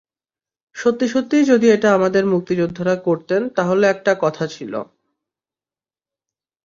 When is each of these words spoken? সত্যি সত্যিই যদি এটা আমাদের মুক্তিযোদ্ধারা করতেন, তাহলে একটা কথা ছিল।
সত্যি 0.75 1.07
সত্যিই 1.07 1.45
যদি 1.45 1.67
এটা 1.69 1.89
আমাদের 1.93 2.23
মুক্তিযোদ্ধারা 2.25 2.95
করতেন, 3.05 3.41
তাহলে 3.49 3.85
একটা 3.87 4.11
কথা 4.21 4.45
ছিল। 4.47 4.73